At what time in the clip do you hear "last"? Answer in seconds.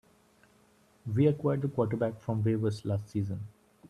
2.85-3.11